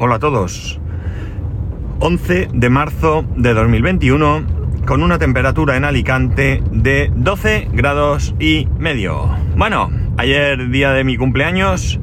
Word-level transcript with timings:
Hola 0.00 0.14
a 0.14 0.18
todos. 0.20 0.78
11 1.98 2.50
de 2.52 2.70
marzo 2.70 3.24
de 3.34 3.52
2021 3.52 4.46
con 4.86 5.02
una 5.02 5.18
temperatura 5.18 5.76
en 5.76 5.84
Alicante 5.84 6.62
de 6.70 7.10
12 7.16 7.70
grados 7.72 8.32
y 8.38 8.68
medio. 8.78 9.36
Bueno, 9.56 9.90
ayer 10.16 10.70
día 10.70 10.92
de 10.92 11.02
mi 11.02 11.16
cumpleaños, 11.16 11.98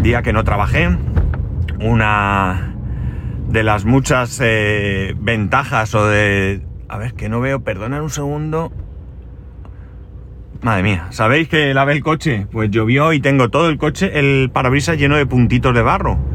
día 0.00 0.22
que 0.22 0.32
no 0.32 0.44
trabajé, 0.44 0.96
una 1.80 2.76
de 3.48 3.64
las 3.64 3.84
muchas 3.84 4.40
eh, 4.40 5.16
ventajas 5.18 5.92
o 5.96 6.06
de... 6.06 6.62
A 6.88 6.98
ver, 6.98 7.14
que 7.14 7.28
no 7.28 7.40
veo, 7.40 7.64
perdonad 7.64 8.00
un 8.00 8.10
segundo. 8.10 8.72
Madre 10.62 10.84
mía, 10.84 11.08
¿sabéis 11.10 11.48
que 11.48 11.74
lavé 11.74 11.94
el 11.94 12.04
coche? 12.04 12.46
Pues 12.52 12.70
llovió 12.70 13.12
y 13.12 13.18
tengo 13.18 13.50
todo 13.50 13.68
el 13.70 13.76
coche, 13.76 14.20
el 14.20 14.52
parabrisas 14.52 14.98
lleno 14.98 15.16
de 15.16 15.26
puntitos 15.26 15.74
de 15.74 15.82
barro. 15.82 16.33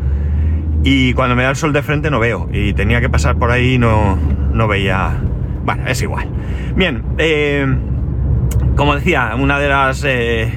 Y 0.83 1.13
cuando 1.13 1.35
me 1.35 1.43
da 1.43 1.49
el 1.49 1.55
sol 1.55 1.73
de 1.73 1.83
frente 1.83 2.09
no 2.09 2.19
veo. 2.19 2.49
Y 2.51 2.73
tenía 2.73 3.01
que 3.01 3.09
pasar 3.09 3.37
por 3.37 3.51
ahí 3.51 3.75
y 3.75 3.77
no, 3.77 4.17
no 4.53 4.67
veía... 4.67 5.17
Bueno, 5.63 5.83
es 5.87 6.01
igual. 6.01 6.27
Bien, 6.75 7.03
eh, 7.17 7.67
como 8.75 8.95
decía, 8.95 9.35
una 9.37 9.59
de 9.59 9.69
las 9.69 10.03
eh, 10.05 10.51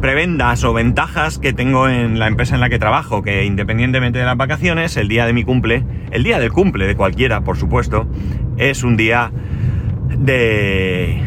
prebendas 0.00 0.62
o 0.64 0.72
ventajas 0.72 1.38
que 1.38 1.52
tengo 1.52 1.88
en 1.88 2.18
la 2.18 2.26
empresa 2.26 2.54
en 2.54 2.60
la 2.60 2.68
que 2.68 2.78
trabajo, 2.78 3.22
que 3.22 3.44
independientemente 3.44 4.18
de 4.18 4.24
las 4.24 4.36
vacaciones, 4.36 4.96
el 4.96 5.08
día 5.08 5.26
de 5.26 5.32
mi 5.32 5.44
cumple, 5.44 5.84
el 6.10 6.22
día 6.22 6.38
del 6.38 6.52
cumple 6.52 6.86
de 6.86 6.96
cualquiera, 6.96 7.40
por 7.42 7.56
supuesto, 7.56 8.06
es 8.56 8.82
un 8.82 8.96
día 8.96 9.32
de 10.08 11.22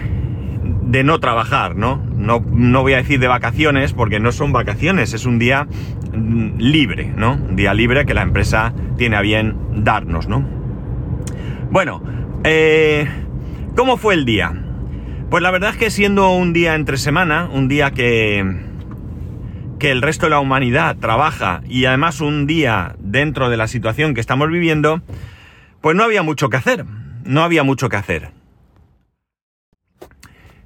de 0.93 1.03
no 1.03 1.19
trabajar, 1.19 1.75
¿no? 1.75 2.05
¿no? 2.15 2.45
No 2.51 2.83
voy 2.83 2.93
a 2.93 2.97
decir 2.97 3.19
de 3.19 3.27
vacaciones 3.27 3.93
porque 3.93 4.19
no 4.19 4.31
son 4.31 4.53
vacaciones, 4.53 5.13
es 5.13 5.25
un 5.25 5.39
día 5.39 5.65
mm, 6.13 6.59
libre, 6.59 7.11
¿no? 7.17 7.33
Un 7.33 7.55
día 7.55 7.73
libre 7.73 8.05
que 8.05 8.13
la 8.13 8.21
empresa 8.21 8.75
tiene 8.95 9.15
a 9.15 9.21
bien 9.21 9.57
darnos, 9.83 10.27
¿no? 10.27 10.47
Bueno, 11.71 12.03
eh, 12.43 13.07
¿cómo 13.75 13.97
fue 13.97 14.13
el 14.13 14.23
día? 14.23 14.53
Pues 15.31 15.41
la 15.41 15.49
verdad 15.49 15.71
es 15.71 15.77
que 15.77 15.89
siendo 15.89 16.29
un 16.29 16.53
día 16.53 16.75
entre 16.75 16.97
semana, 16.97 17.49
un 17.51 17.67
día 17.67 17.89
que, 17.89 18.55
que 19.79 19.89
el 19.89 20.03
resto 20.03 20.27
de 20.27 20.29
la 20.29 20.39
humanidad 20.41 20.97
trabaja 20.97 21.61
y 21.67 21.85
además 21.85 22.21
un 22.21 22.45
día 22.45 22.95
dentro 22.99 23.49
de 23.49 23.57
la 23.57 23.65
situación 23.67 24.13
que 24.13 24.21
estamos 24.21 24.47
viviendo, 24.47 25.01
pues 25.81 25.95
no 25.95 26.03
había 26.03 26.21
mucho 26.21 26.51
que 26.51 26.57
hacer, 26.57 26.85
no 27.25 27.41
había 27.41 27.63
mucho 27.63 27.89
que 27.89 27.97
hacer. 27.97 28.42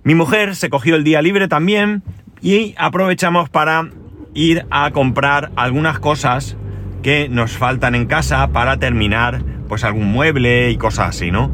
Mi 0.08 0.16
mujer 0.16 0.55
se 0.55 0.69
cogió 0.69 0.95
el 0.95 1.03
día 1.03 1.22
libre 1.22 1.50
también 1.50 2.02
y 2.41 2.75
aprovechamos 2.77 3.50
para 3.50 3.89
ir 4.33 4.66
a 4.72 4.91
comprar 4.91 5.52
algunas 5.58 6.00
cosas 6.00 6.55
que 7.03 7.27
nos 7.27 7.58
faltan 7.58 7.94
en 7.94 8.05
casa 8.05 8.47
para 8.53 8.78
terminar 8.80 9.41
pues 9.67 9.83
algún 9.83 10.09
mueble 10.09 10.72
y 10.72 10.78
cosas 10.78 11.09
así, 11.09 11.30
¿no? 11.30 11.52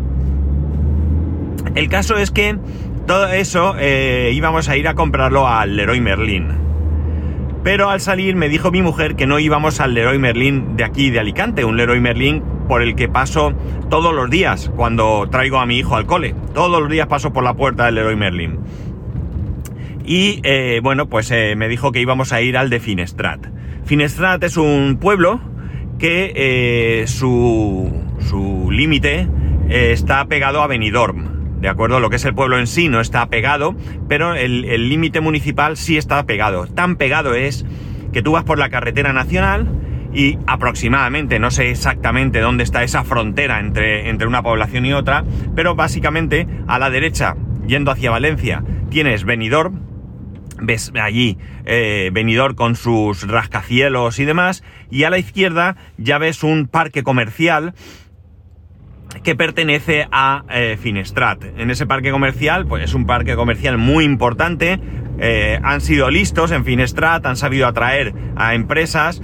El 1.74 1.90
caso 1.90 2.16
es 2.16 2.30
que 2.30 2.56
todo 3.08 3.28
eso 3.30 3.74
eh, 3.80 4.30
íbamos 4.36 4.70
a 4.70 4.78
ir 4.78 4.88
a 4.88 4.94
comprarlo 4.94 5.48
al 5.48 5.76
Leroy 5.76 6.00
Merlin. 6.00 6.50
Pero 7.64 7.90
al 7.90 8.02
salir 8.02 8.36
me 8.36 8.50
dijo 8.50 8.70
mi 8.70 8.84
mujer 8.84 9.16
que 9.16 9.26
no 9.26 9.40
íbamos 9.40 9.80
al 9.80 9.96
Leroy 9.96 10.20
Merlin 10.20 10.78
de 10.78 10.84
aquí, 10.84 11.10
de 11.10 11.20
Alicante, 11.20 11.66
un 11.66 11.76
Leroy 11.76 12.00
Merlin 12.00 12.44
por 12.68 12.82
el 12.82 12.96
que 12.96 13.08
paso 13.08 13.54
todos 13.90 14.14
los 14.14 14.30
días 14.30 14.72
cuando 14.76 15.28
traigo 15.30 15.60
a 15.60 15.66
mi 15.66 15.78
hijo 15.78 15.96
al 15.96 16.06
cole. 16.06 16.36
Todos 16.54 16.82
los 16.82 16.90
días 16.90 17.08
paso 17.08 17.34
por 17.34 17.44
la 17.44 17.54
puerta 17.54 17.86
del 17.86 17.96
Leroy 17.96 18.16
Merlin. 18.16 18.60
Y 20.06 20.42
eh, 20.44 20.80
bueno, 20.84 21.08
pues 21.08 21.32
eh, 21.32 21.56
me 21.56 21.68
dijo 21.68 21.92
que 21.92 22.02
íbamos 22.02 22.34
a 22.34 22.42
ir 22.42 22.58
al 22.58 22.70
de 22.70 22.80
Finestrat. 22.80 23.48
Finestrat 23.86 24.44
es 24.44 24.58
un 24.58 24.98
pueblo 25.00 25.40
que 25.98 26.34
eh, 26.36 27.08
su, 27.08 27.92
su 28.20 28.70
límite 28.72 29.28
está 29.70 30.26
pegado 30.26 30.62
a 30.62 30.68
Benidorm. 30.68 31.62
¿De 31.62 31.70
acuerdo? 31.70 32.02
Lo 32.02 32.10
que 32.10 32.18
es 32.18 32.26
el 32.26 32.34
pueblo 32.34 32.60
en 32.60 32.68
sí 32.68 32.90
no 32.90 33.00
está 33.00 33.28
pegado, 33.28 33.74
pero 34.10 34.36
el 34.36 34.90
límite 34.90 35.22
municipal 35.22 35.78
sí 35.78 35.98
está 35.98 36.26
pegado. 36.26 36.68
Tan 36.68 36.98
pegado 36.98 37.34
es 37.34 37.66
que 38.12 38.22
tú 38.22 38.34
vas 38.34 38.44
por 38.44 38.60
la 38.60 38.70
carretera 38.70 39.14
nacional 39.14 39.68
y 40.14 40.38
aproximadamente, 40.48 41.40
no 41.40 41.52
sé 41.52 41.72
exactamente 41.72 42.40
dónde 42.40 42.64
está 42.64 42.84
esa 42.84 43.04
frontera 43.04 43.60
entre, 43.60 44.10
entre 44.10 44.28
una 44.28 44.44
población 44.44 44.86
y 44.86 44.94
otra, 44.94 45.24
pero 45.56 45.76
básicamente 45.76 46.48
a 46.68 46.80
la 46.80 46.90
derecha, 46.90 47.36
yendo 47.66 47.92
hacia 47.92 48.12
Valencia, 48.12 48.64
tienes 48.90 49.24
Benidorm, 49.24 49.82
ves 50.62 50.92
allí 51.02 51.38
eh, 51.66 52.12
con 52.56 52.76
sus 52.76 53.28
rascacielos 53.28 54.20
y 54.20 54.26
demás, 54.26 54.64
y 54.92 55.04
a 55.04 55.10
la 55.10 55.18
izquierda 55.18 55.76
ya 55.98 56.18
ves 56.18 56.44
un 56.44 56.68
parque 56.68 57.04
comercial 57.04 57.74
que 59.24 59.36
pertenece 59.36 60.08
a 60.12 60.44
eh, 60.50 60.78
Finestrat. 60.80 61.44
En 61.58 61.70
ese 61.70 61.86
parque 61.86 62.12
comercial, 62.12 62.66
pues 62.66 62.84
es 62.84 62.94
un 62.94 63.06
parque 63.06 63.36
comercial 63.36 63.78
muy 63.78 64.06
importante, 64.06 64.80
eh, 65.20 65.60
han 65.64 65.82
sido 65.82 66.10
listos 66.10 66.52
en 66.52 66.66
Finestrat, 66.66 67.26
han 67.26 67.38
sabido 67.38 67.68
atraer 67.68 68.14
a 68.36 68.56
empresas, 68.56 69.22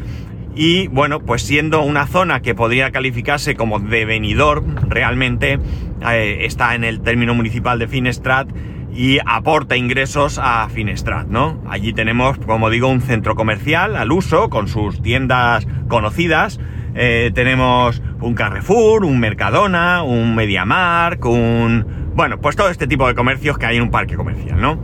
y 0.59 0.89
bueno, 0.89 1.21
pues 1.21 1.41
siendo 1.41 1.81
una 1.83 2.05
zona 2.05 2.41
que 2.41 2.53
podría 2.53 2.91
calificarse 2.91 3.55
como 3.55 3.79
de 3.79 4.03
venidor, 4.03 4.61
realmente 4.89 5.57
eh, 6.05 6.39
está 6.41 6.75
en 6.75 6.83
el 6.83 6.99
término 6.99 7.33
municipal 7.33 7.79
de 7.79 7.87
Finestrat 7.87 8.49
y 8.93 9.19
aporta 9.25 9.77
ingresos 9.77 10.37
a 10.37 10.67
Finestrat, 10.67 11.27
¿no? 11.27 11.63
Allí 11.69 11.93
tenemos, 11.93 12.39
como 12.39 12.69
digo, 12.69 12.89
un 12.89 12.99
centro 12.99 13.35
comercial 13.35 13.95
al 13.95 14.11
uso 14.11 14.49
con 14.49 14.67
sus 14.67 15.01
tiendas 15.01 15.65
conocidas. 15.87 16.59
Eh, 16.93 17.31
tenemos 17.33 18.01
un 18.19 18.33
Carrefour, 18.33 19.05
un 19.05 19.17
Mercadona, 19.17 20.03
un 20.03 20.35
MediaMark, 20.35 21.23
un... 21.23 22.11
Bueno, 22.15 22.41
pues 22.41 22.57
todo 22.57 22.67
este 22.67 22.85
tipo 22.85 23.07
de 23.07 23.15
comercios 23.15 23.57
que 23.57 23.65
hay 23.65 23.77
en 23.77 23.83
un 23.83 23.91
parque 23.91 24.17
comercial, 24.17 24.59
¿no? 24.59 24.77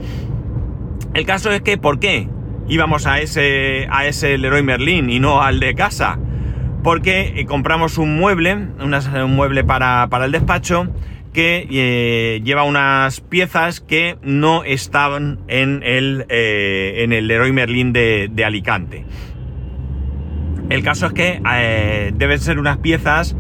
El 1.14 1.26
caso 1.26 1.52
es 1.52 1.60
que, 1.60 1.78
¿por 1.78 2.00
qué? 2.00 2.30
Íbamos 2.68 3.06
a 3.06 3.20
ese, 3.20 3.88
a 3.90 4.06
ese 4.06 4.38
Leroy 4.38 4.64
Merlin 4.64 5.10
y 5.10 5.20
no 5.20 5.42
al 5.42 5.60
de 5.60 5.76
casa, 5.76 6.18
porque 6.84 7.34
eh, 7.36 7.46
compramos 7.46 7.98
un 7.98 8.18
mueble, 8.18 8.54
un 8.54 9.36
mueble 9.36 9.64
para, 9.64 10.08
el 10.24 10.32
despacho, 10.32 10.88
que 11.34 11.68
eh, 11.70 12.42
lleva 12.44 12.64
unas 12.64 13.20
piezas 13.22 13.82
que 13.82 14.18
no 14.24 14.64
estaban 14.64 15.40
en 15.48 15.82
el, 15.84 16.26
eh, 16.30 17.04
en 17.04 17.12
el 17.12 17.28
Leroy 17.28 17.52
Merlin 17.52 17.92
de, 17.92 18.44
Alicante. 18.46 19.06
El 20.70 20.82
caso 20.82 21.08
es 21.08 21.14
que 21.14 22.12
deben 22.16 22.40
ser 22.40 22.58
unas 22.58 22.78
piezas 22.78 23.36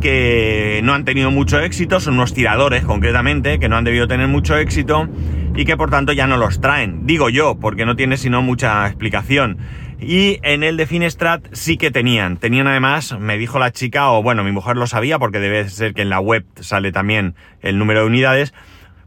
que 0.00 0.80
no 0.82 0.92
han 0.92 1.04
tenido 1.04 1.30
mucho 1.30 1.60
éxito, 1.60 2.00
son 2.00 2.14
unos 2.14 2.34
tiradores 2.34 2.84
concretamente, 2.84 3.58
que 3.58 3.68
no 3.68 3.76
han 3.76 3.84
debido 3.84 4.08
tener 4.08 4.26
mucho 4.26 4.56
éxito 4.56 5.08
y 5.56 5.64
que 5.64 5.76
por 5.76 5.90
tanto 5.90 6.12
ya 6.12 6.26
no 6.26 6.36
los 6.36 6.60
traen. 6.60 7.06
Digo 7.06 7.28
yo, 7.28 7.56
porque 7.56 7.86
no 7.86 7.96
tiene 7.96 8.16
sino 8.16 8.42
mucha 8.42 8.86
explicación. 8.86 9.58
Y 10.00 10.38
en 10.42 10.62
el 10.62 10.76
de 10.76 10.86
Finestrat 10.86 11.46
sí 11.52 11.76
que 11.76 11.90
tenían. 11.90 12.36
Tenían 12.36 12.66
además, 12.66 13.16
me 13.18 13.38
dijo 13.38 13.58
la 13.58 13.72
chica, 13.72 14.10
o 14.10 14.22
bueno, 14.22 14.44
mi 14.44 14.52
mujer 14.52 14.76
lo 14.76 14.86
sabía 14.86 15.18
porque 15.18 15.38
debe 15.38 15.68
ser 15.68 15.94
que 15.94 16.02
en 16.02 16.10
la 16.10 16.20
web 16.20 16.44
sale 16.60 16.92
también 16.92 17.34
el 17.62 17.78
número 17.78 18.00
de 18.00 18.06
unidades, 18.06 18.54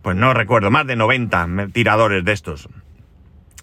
pues 0.02 0.16
no 0.16 0.34
recuerdo, 0.34 0.72
más 0.72 0.88
de 0.88 0.96
90 0.96 1.48
tiradores 1.74 2.24
de 2.24 2.32
estos. 2.32 2.70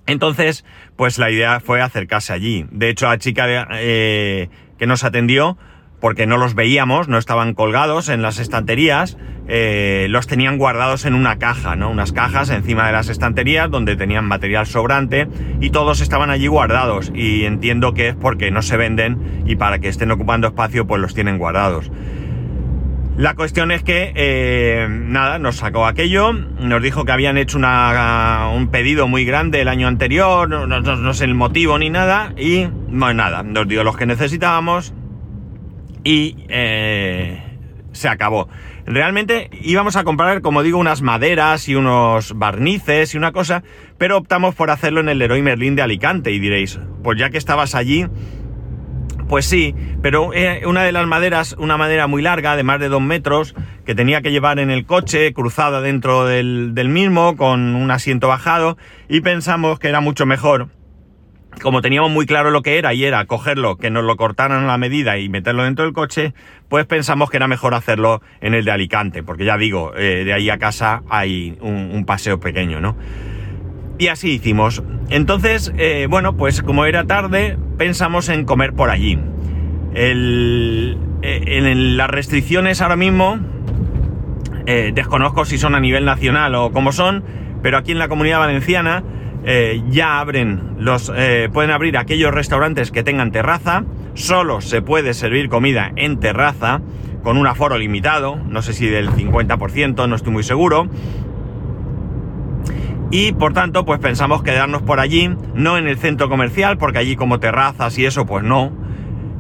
Entonces, 0.07 0.65
pues 0.97 1.19
la 1.19 1.31
idea 1.31 1.61
fue 1.61 1.81
acercarse 1.81 2.33
allí. 2.33 2.67
De 2.71 2.91
hecho, 2.91 3.09
la 3.09 3.19
chica 3.19 3.67
eh, 3.73 4.51
que 4.79 4.87
nos 4.87 5.03
atendió, 5.03 5.57
porque 6.05 6.27
no 6.27 6.37
los 6.37 6.55
veíamos, 6.55 7.09
no 7.09 7.17
estaban 7.17 7.55
colgados 7.55 8.11
en 8.11 8.21
las 8.21 8.39
estanterías, 8.39 9.17
eh, 9.49 10.07
los 10.11 10.27
tenían 10.27 10.59
guardados 10.59 11.07
en 11.07 11.15
una 11.15 11.39
caja, 11.39 11.77
¿no? 11.77 11.91
Unas 11.91 12.13
cajas 12.13 12.51
encima 12.51 12.87
de 12.87 12.93
las 12.93 13.09
estanterías 13.09 13.71
donde 13.71 13.97
tenían 13.97 14.27
material 14.27 14.67
sobrante 14.67 15.29
y 15.63 15.71
todos 15.71 16.03
estaban 16.03 16.29
allí 16.29 16.47
guardados 16.47 17.11
y 17.15 17.47
entiendo 17.47 17.95
que 17.95 18.09
es 18.09 18.17
porque 18.17 18.51
no 18.51 18.61
se 18.61 18.77
venden 18.77 19.45
y 19.47 19.57
para 19.57 19.79
que 19.79 19.89
estén 19.89 20.11
ocupando 20.11 20.49
espacio 20.49 20.87
pues 20.87 21.01
los 21.01 21.15
tienen 21.15 21.39
guardados. 21.39 21.91
La 23.17 23.35
cuestión 23.35 23.71
es 23.71 23.83
que, 23.83 24.13
eh, 24.15 24.87
nada, 24.91 25.39
nos 25.39 25.57
sacó 25.57 25.87
aquello, 25.87 26.35
nos 26.35 26.83
dijo 26.83 27.07
que 27.07 27.13
habían 27.13 27.39
hecho 27.39 27.57
un 27.57 28.69
pedido 28.71 29.09
muy 29.09 29.25
grande 29.25 29.63
el 29.63 29.69
año 29.69 29.89
anterior, 29.89 30.51
no, 30.51 31.15
sé 31.15 31.25
el 31.25 31.35
motivo 31.35 31.79
ni 31.79 31.89
nada, 31.89 32.35
y 32.37 32.67
bueno, 32.89 33.15
nada, 33.15 33.43
nos 33.43 33.67
dio 33.69 33.85
los 33.85 33.97
que 33.97 34.05
necesitábamos, 34.05 34.93
y 36.05 36.37
eh, 36.49 37.43
se 37.93 38.09
acabó. 38.09 38.49
Realmente 38.87 39.49
íbamos 39.63 39.97
a 39.97 40.05
comprar, 40.05 40.43
como 40.43 40.63
digo, 40.63 40.79
unas 40.79 41.01
maderas 41.01 41.69
y 41.69 41.75
unos 41.75 42.37
barnices 42.37 43.15
y 43.15 43.19
una 43.19 43.33
cosa, 43.33 43.63
pero 43.97 44.19
optamos 44.19 44.55
por 44.55 44.71
hacerlo 44.71 45.01
en 45.01 45.09
el 45.09 45.19
Leroy 45.19 45.43
Merlin 45.43 45.75
de 45.75 45.83
Alicante 45.83 46.31
y 46.31 46.39
diréis, 46.39 46.79
pues 47.03 47.19
ya 47.19 47.31
que 47.31 47.39
estabas 47.39 47.75
allí, 47.75 48.07
pues 49.29 49.47
sí, 49.47 49.75
pero 50.03 50.35
eh, 50.35 50.67
una 50.67 50.83
de 50.83 50.93
las 50.93 51.07
maderas, 51.07 51.57
una 51.59 51.79
madera 51.79 52.07
muy 52.07 52.21
larga, 52.21 52.57
de 52.57 52.63
más 52.63 52.79
de 52.79 52.91
dos 52.91 53.01
metros, 53.01 53.55
que 53.87 53.95
tenía 53.95 54.21
que 54.21 54.31
llevar 54.31 54.59
en 54.59 54.71
el 54.71 54.85
coche, 54.85 55.33
cruzada 55.33 55.81
dentro 55.81 56.27
del, 56.27 56.75
del 56.75 56.91
mismo, 56.91 57.37
con 57.37 57.75
un 57.75 57.91
asiento 57.91 58.29
bajado, 58.29 58.77
y 59.09 59.23
pensamos 59.23 59.79
que 59.79 59.89
era 59.89 60.01
mucho 60.01 60.27
mejor 60.27 60.69
como 61.63 61.83
teníamos 61.83 62.11
muy 62.11 62.27
claro 62.27 62.51
lo 62.51 62.63
que 62.63 62.79
era 62.79 62.95
y 62.95 63.05
era 63.05 63.25
cogerlo, 63.27 63.77
que 63.77 63.91
nos 63.91 64.05
lo 64.05 64.17
cortaran 64.17 64.65
a 64.65 64.67
la 64.67 64.79
medida 64.79 65.19
y 65.19 65.29
meterlo 65.29 65.65
dentro 65.65 65.85
del 65.85 65.95
coche, 65.95 66.35
pues 66.69 66.87
pensamos 66.87 67.31
que 67.31 67.37
era 67.37 67.49
mejor 67.49 67.75
hacerlo 67.75 68.23
en 68.41 68.55
el 68.55 68.65
de 68.65 68.71
Alicante, 68.71 69.23
porque 69.23 69.45
ya 69.45 69.57
digo, 69.57 69.93
eh, 69.97 70.25
de 70.25 70.33
ahí 70.33 70.51
a 70.51 70.59
casa 70.59 71.03
hay 71.09 71.57
un, 71.61 72.05
paseo 72.07 72.39
pequeño, 72.39 72.81
¿no? 72.81 72.97
Y 73.99 74.09
así 74.09 74.33
hicimos. 74.33 74.83
Entonces, 75.09 75.73
eh, 75.79 76.07
bueno, 76.11 76.37
pues 76.37 76.63
como 76.63 76.85
era 76.85 77.05
tarde, 77.05 77.57
pensamos 77.79 78.29
en 78.29 78.45
comer 78.45 78.75
por 78.75 78.91
allí. 78.91 79.19
Eh, 79.95 80.97
en 81.23 81.97
las 81.97 82.11
restricciones 82.11 82.83
ahora 82.83 82.97
mismo, 82.97 83.39
desconozco 84.67 85.45
si 85.45 85.59
son 85.59 85.75
a 85.75 85.81
nivel 85.81 86.05
nacional 86.05 86.55
o 86.55 86.73
cómo 86.73 86.93
son, 86.93 87.25
pero 87.63 87.79
aquí 87.79 87.93
en 87.93 87.99
la 87.99 88.09
comunidad 88.09 88.41
valenciana 88.41 89.03
eh, 89.47 89.83
ya 89.91 90.21
abren 90.21 90.77
los, 90.79 91.13
eh, 91.15 91.51
pueden 91.53 91.71
abrir 91.71 91.99
aquellos 91.99 92.33
restaurantes 92.33 92.91
que 92.91 93.03
tengan 93.03 93.31
terraza, 93.31 93.85
solo 94.15 94.61
se 94.61 94.81
puede 94.81 95.13
servir 95.13 95.49
comida 95.51 95.93
en 95.97 96.19
terraza 96.19 96.81
con 97.23 97.37
un 97.37 97.47
aforo 97.47 97.77
limitado, 97.77 98.37
no 98.37 98.63
sé 98.63 98.73
si 98.73 98.87
del 98.87 99.11
50%, 99.11 100.09
no 100.09 100.17
estoy 100.17 100.33
muy 100.33 100.43
seguro. 100.43 100.89
Y 103.11 103.33
por 103.33 103.53
tanto, 103.53 103.85
pues 103.85 104.01
pensamos 104.01 104.43
quedarnos 104.43 104.83
por 104.83 104.99
allí, 104.99 105.31
no 105.55 105.79
en 105.79 105.89
el 105.89 105.99
centro 105.99 106.29
comercial, 106.29 106.79
porque 106.79 106.99
allí 106.99 107.17
como 107.17 107.39
terrazas 107.39 107.99
y 107.99 108.07
eso, 108.07 108.27
pues 108.27 108.45
no. 108.45 108.73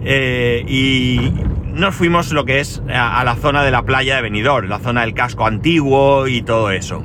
Eh, 0.02 0.64
y 0.68 1.32
nos 1.72 1.94
fuimos 1.94 2.32
lo 2.32 2.44
que 2.44 2.60
es 2.60 2.82
a, 2.92 3.20
a 3.20 3.24
la 3.24 3.36
zona 3.36 3.64
de 3.64 3.70
la 3.70 3.82
playa 3.82 4.16
de 4.16 4.22
Benidorm, 4.22 4.68
la 4.68 4.78
zona 4.78 5.00
del 5.00 5.14
casco 5.14 5.46
antiguo 5.46 6.28
y 6.28 6.42
todo 6.42 6.70
eso. 6.70 7.02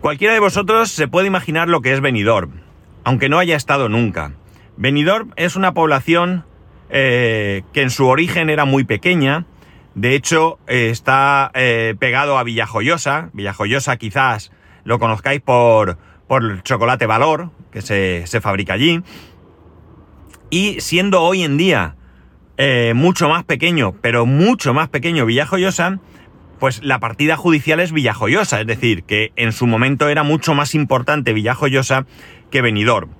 Cualquiera 0.00 0.32
de 0.32 0.40
vosotros 0.40 0.90
se 0.90 1.08
puede 1.08 1.26
imaginar 1.26 1.68
lo 1.68 1.82
que 1.82 1.92
es 1.92 2.00
Benidorm, 2.00 2.62
aunque 3.04 3.28
no 3.28 3.38
haya 3.38 3.54
estado 3.54 3.90
nunca. 3.90 4.32
Benidorm 4.78 5.32
es 5.36 5.56
una 5.56 5.74
población 5.74 6.46
eh, 6.88 7.64
que 7.74 7.82
en 7.82 7.90
su 7.90 8.06
origen 8.06 8.48
era 8.48 8.64
muy 8.64 8.84
pequeña, 8.84 9.44
de 9.94 10.14
hecho 10.14 10.58
eh, 10.68 10.88
está 10.88 11.50
eh, 11.52 11.94
pegado 11.98 12.38
a 12.38 12.44
Villajoyosa, 12.44 13.28
Villajoyosa 13.34 13.98
quizás 13.98 14.52
lo 14.84 14.98
conozcáis 14.98 15.42
por, 15.42 15.98
por 16.26 16.44
el 16.44 16.62
chocolate 16.62 17.04
Valor, 17.04 17.50
que 17.70 17.82
se, 17.82 18.26
se 18.26 18.40
fabrica 18.40 18.72
allí, 18.72 19.02
y 20.48 20.80
siendo 20.80 21.20
hoy 21.20 21.42
en 21.42 21.58
día 21.58 21.96
mucho 22.94 23.30
más 23.30 23.44
pequeño, 23.44 23.94
pero 24.02 24.26
mucho 24.26 24.74
más 24.74 24.90
pequeño 24.90 25.24
Villajoyosa, 25.24 25.98
pues 26.60 26.82
la 26.84 27.00
partida 27.00 27.36
judicial 27.36 27.80
es 27.80 27.90
Villajoyosa, 27.90 28.60
es 28.60 28.66
decir, 28.66 29.02
que 29.02 29.32
en 29.34 29.52
su 29.52 29.66
momento 29.66 30.08
era 30.08 30.22
mucho 30.22 30.54
más 30.54 30.74
importante 30.74 31.32
Villajoyosa 31.32 32.06
que 32.50 32.60
Benidorm. 32.62 33.10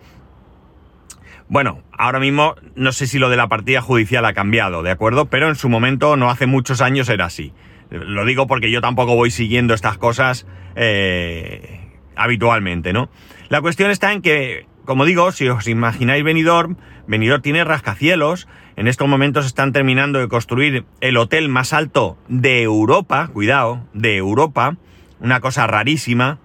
Bueno, 1.48 1.82
ahora 1.90 2.20
mismo 2.20 2.54
no 2.76 2.92
sé 2.92 3.08
si 3.08 3.18
lo 3.18 3.28
de 3.28 3.36
la 3.36 3.48
partida 3.48 3.80
judicial 3.80 4.24
ha 4.24 4.34
cambiado, 4.34 4.84
¿de 4.84 4.92
acuerdo? 4.92 5.26
Pero 5.26 5.48
en 5.48 5.56
su 5.56 5.68
momento, 5.68 6.16
no 6.16 6.30
hace 6.30 6.46
muchos 6.46 6.80
años, 6.80 7.08
era 7.08 7.24
así. 7.24 7.52
Lo 7.90 8.24
digo 8.24 8.46
porque 8.46 8.70
yo 8.70 8.80
tampoco 8.80 9.16
voy 9.16 9.32
siguiendo 9.32 9.74
estas 9.74 9.98
cosas 9.98 10.46
eh, 10.76 11.80
habitualmente, 12.14 12.92
¿no? 12.92 13.10
La 13.48 13.60
cuestión 13.60 13.90
está 13.90 14.12
en 14.12 14.22
que, 14.22 14.66
como 14.84 15.04
digo, 15.04 15.30
si 15.32 15.48
os 15.48 15.66
imagináis 15.68 16.24
Benidorm, 16.24 16.76
Benidorm 17.06 17.42
tiene 17.42 17.64
rascacielos, 17.64 18.48
en 18.76 18.88
estos 18.88 19.08
momentos 19.08 19.46
están 19.46 19.72
terminando 19.72 20.18
de 20.18 20.28
construir 20.28 20.84
el 21.00 21.16
hotel 21.16 21.48
más 21.48 21.72
alto 21.72 22.16
de 22.28 22.62
Europa, 22.62 23.28
cuidado, 23.32 23.86
de 23.92 24.16
Europa, 24.16 24.76
una 25.20 25.40
cosa 25.40 25.66
rarísima. 25.66 26.38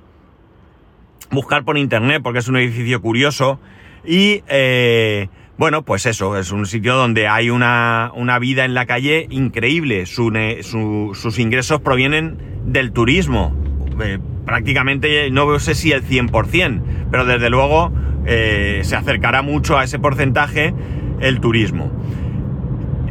Buscar 1.31 1.63
por 1.63 1.77
internet 1.77 2.21
porque 2.21 2.39
es 2.39 2.47
un 2.47 2.57
edificio 2.57 3.01
curioso 3.01 3.59
y 4.05 4.43
eh, 4.47 5.29
bueno, 5.57 5.83
pues 5.83 6.05
eso, 6.05 6.37
es 6.37 6.51
un 6.51 6.65
sitio 6.65 6.95
donde 6.95 7.27
hay 7.29 7.49
una, 7.49 8.11
vida 8.41 8.65
en 8.65 8.73
la 8.73 8.85
calle 8.85 9.27
increíble. 9.29 10.05
sus 10.05 11.39
ingresos 11.39 11.81
provienen 11.81 12.37
del 12.65 12.91
turismo. 12.91 13.55
Eh, 14.03 14.19
prácticamente, 14.45 15.31
no 15.31 15.57
sé 15.59 15.73
si 15.73 15.93
el 15.93 16.03
100%, 16.03 16.81
pero 17.09 17.25
desde 17.25 17.49
luego 17.49 17.93
eh, 18.25 18.81
se 18.83 18.95
acercará 18.95 19.41
mucho 19.41 19.77
a 19.77 19.83
ese 19.83 19.99
porcentaje 19.99 20.73
el 21.19 21.39
turismo. 21.39 21.91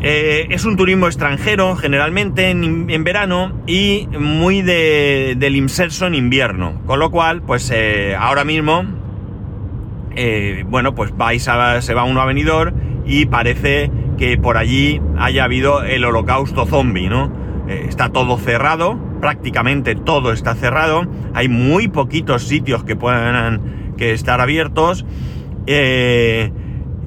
Eh, 0.03 0.49
es 0.51 0.65
un 0.65 0.77
turismo 0.77 1.07
extranjero, 1.07 1.77
generalmente 1.77 2.51
en, 2.51 3.05
verano, 3.05 3.53
y 3.67 4.09
muy 4.19 4.61
de, 4.61 5.35
del 5.39 5.57
inserso 5.57 6.07
en 6.07 6.15
invierno. 6.15 6.83
Con 6.87 6.99
lo 6.99 7.11
cual, 7.11 7.43
pues 7.43 7.71
eh, 7.75 8.15
ahora 8.19 8.45
mismo, 8.45 8.85
bueno, 10.67 10.95
pues 10.95 11.17
vais 11.17 11.49
a, 11.49 11.81
se 11.81 11.95
va 11.95 12.05
uno 12.05 12.21
a 12.21 12.33
y 13.07 13.27
parece 13.27 13.91
que 14.19 14.37
por 14.37 14.57
allí 14.57 15.01
haya 15.19 15.45
habido 15.45 15.83
el 15.83 16.05
holocausto 16.05 16.67
zombie, 16.67 17.09
¿no? 17.09 17.45
está 17.67 18.11
todo 18.11 18.37
cerrado, 18.37 18.99
prácticamente 19.21 19.95
todo 19.95 20.33
está 20.33 20.55
cerrado. 20.55 21.07
Hay 21.33 21.49
muy 21.49 21.89
poquitos 21.89 22.47
sitios 22.47 22.85
que 22.85 22.95
puedan 22.95 23.84
que 23.97 24.13
estar 24.13 24.41
abiertos. 24.41 25.05
Eh, 25.67 26.53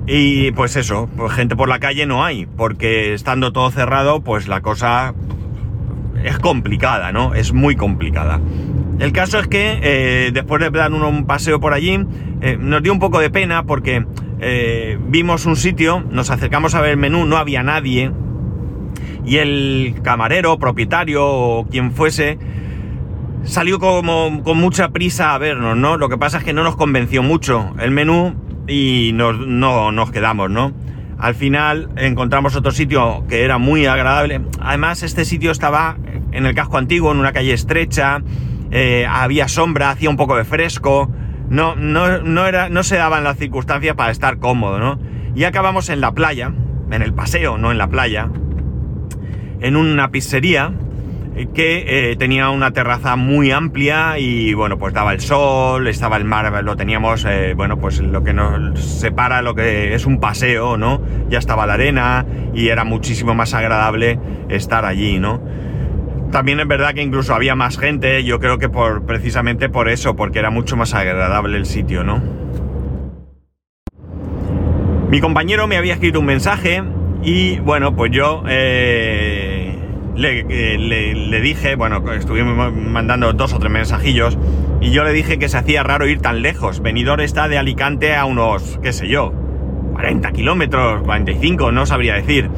y 0.05 0.51
pues 0.51 0.75
eso, 0.75 1.09
pues 1.17 1.33
gente 1.33 1.55
por 1.55 1.67
la 1.67 1.79
calle 1.79 2.05
no 2.05 2.23
hay, 2.23 2.45
porque 2.45 3.13
estando 3.13 3.51
todo 3.51 3.69
cerrado, 3.71 4.21
pues 4.21 4.47
la 4.47 4.61
cosa 4.61 5.13
es 6.23 6.39
complicada, 6.39 7.11
¿no? 7.11 7.33
Es 7.33 7.53
muy 7.53 7.75
complicada. 7.75 8.39
El 8.99 9.11
caso 9.11 9.39
es 9.39 9.47
que 9.47 9.79
eh, 9.81 10.31
después 10.33 10.61
de 10.61 10.69
dar 10.71 10.91
un, 10.91 11.25
paseo 11.25 11.59
por 11.59 11.73
allí, 11.73 11.99
eh, 12.41 12.57
nos 12.59 12.81
dio 12.81 12.93
un 12.93 12.99
poco 12.99 13.19
de 13.19 13.29
pena 13.29 13.63
porque 13.63 14.05
vimos 15.07 15.47
un 15.47 15.55
sitio, 15.55 16.03
nos 16.11 16.29
acercamos 16.29 16.75
a 16.75 16.81
ver 16.81 16.91
el 16.91 16.97
menú, 16.97 17.25
no 17.25 17.37
había 17.37 17.63
nadie, 17.63 18.11
y 19.27 19.37
el 19.37 19.95
camarero, 20.03 20.57
propietario 20.57 21.25
o 21.25 21.67
quien 21.67 21.91
fuese, 21.91 22.39
salió 23.47 23.79
como 23.79 24.43
con 24.43 24.57
mucha 24.57 24.89
prisa 24.89 25.33
a 25.33 25.37
vernos, 25.37 25.75
¿no? 25.77 25.97
Lo 25.97 26.09
que 26.09 26.17
pasa 26.17 26.39
es 26.39 26.43
que 26.43 26.53
no 26.53 26.63
nos 26.63 26.75
convenció 26.75 27.23
mucho. 27.23 27.73
El 27.79 27.91
menú 27.91 28.35
y 28.67 29.11
nos, 29.13 29.39
no 29.39 29.91
nos 29.91 30.11
quedamos, 30.11 30.51
¿no? 30.51 30.73
Al 31.17 31.33
final 31.33 31.89
encontramos 31.95 32.55
otro 32.55 32.71
sitio 32.71 33.25
que 33.27 33.43
era 33.43 33.57
muy 33.57 33.85
agradable. 33.85 34.41
Además, 34.59 35.01
este 35.01 35.25
sitio 35.25 35.51
estaba 35.51 35.97
en 36.31 36.45
el 36.45 36.53
casco 36.53 36.77
antiguo, 36.77 37.11
en 37.11 37.19
una 37.19 37.31
calle 37.31 37.53
estrecha, 37.53 38.21
eh, 38.69 39.07
había 39.09 39.47
sombra, 39.47 39.89
hacía 39.89 40.09
un 40.09 40.17
poco 40.17 40.35
de 40.35 40.43
fresco. 40.43 41.09
No, 41.49 41.75
no, 41.75 42.19
no, 42.19 42.45
era, 42.45 42.69
no 42.69 42.83
se 42.83 42.97
daban 42.97 43.23
las 43.23 43.37
circunstancias 43.37 43.95
para 43.95 44.11
estar 44.11 44.37
cómodo, 44.37 44.79
¿no? 44.79 44.99
Y 45.33 45.45
acabamos 45.45 45.89
en 45.89 46.01
la 46.01 46.11
playa, 46.11 46.51
en 46.91 47.01
el 47.01 47.13
paseo, 47.13 47.57
no 47.57 47.71
en 47.71 47.77
la 47.77 47.87
playa, 47.87 48.29
en 49.61 49.75
una 49.75 50.11
pizzería 50.11 50.73
que 51.45 52.11
eh, 52.11 52.15
tenía 52.15 52.49
una 52.49 52.71
terraza 52.71 53.15
muy 53.15 53.51
amplia 53.51 54.17
y 54.17 54.53
bueno, 54.53 54.77
pues 54.79 54.93
daba 54.93 55.13
el 55.13 55.19
sol, 55.19 55.87
estaba 55.87 56.17
el 56.17 56.25
mar, 56.25 56.63
lo 56.63 56.75
teníamos, 56.75 57.25
eh, 57.25 57.53
bueno, 57.55 57.77
pues 57.77 57.99
lo 57.99 58.23
que 58.23 58.33
nos 58.33 58.79
separa 58.79 59.41
lo 59.41 59.53
que 59.53 59.93
es 59.93 60.05
un 60.05 60.19
paseo, 60.19 60.77
¿no? 60.77 61.01
Ya 61.29 61.37
estaba 61.37 61.67
la 61.67 61.73
arena 61.73 62.25
y 62.53 62.69
era 62.69 62.83
muchísimo 62.83 63.35
más 63.35 63.53
agradable 63.53 64.19
estar 64.49 64.85
allí, 64.85 65.19
¿no? 65.19 65.41
También 66.31 66.59
es 66.59 66.67
verdad 66.67 66.93
que 66.93 67.01
incluso 67.03 67.33
había 67.33 67.55
más 67.55 67.77
gente, 67.77 68.23
yo 68.23 68.39
creo 68.39 68.57
que 68.57 68.67
por 68.67 69.05
precisamente 69.05 69.69
por 69.69 69.89
eso, 69.89 70.15
porque 70.15 70.39
era 70.39 70.49
mucho 70.49 70.75
más 70.75 70.93
agradable 70.93 71.57
el 71.57 71.65
sitio, 71.65 72.03
¿no? 72.03 72.21
Mi 75.09 75.21
compañero 75.21 75.67
me 75.67 75.77
había 75.77 75.93
escrito 75.93 76.19
un 76.19 76.25
mensaje 76.25 76.83
y 77.23 77.59
bueno, 77.59 77.95
pues 77.95 78.11
yo 78.11 78.43
eh, 78.47 79.46
eh, 80.19 80.77
le, 80.79 81.41
dije, 81.41 81.75
bueno, 81.75 82.01
estuvimos 82.11 82.73
mandando 82.73 83.33
dos 83.33 83.53
o 83.53 83.59
tres 83.59 83.71
mensajillos, 83.71 84.37
y 84.81 84.91
yo 84.91 85.03
le 85.03 85.13
dije 85.13 85.37
que 85.37 85.49
se 85.49 85.57
hacía 85.57 85.83
raro 85.83 86.07
ir 86.07 86.19
tan 86.19 86.41
lejos. 86.41 86.81
Venidor 86.81 87.21
está 87.21 87.47
de 87.47 87.57
Alicante 87.57 88.15
a 88.15 88.25
unos, 88.25 88.79
qué 88.81 88.93
sé 88.93 89.07
yo, 89.07 89.31
40 89.93 90.31
kilómetros, 90.31 91.03
45, 91.03 91.71
no 91.71 91.85
sabría 91.85 92.15
decir. 92.15 92.49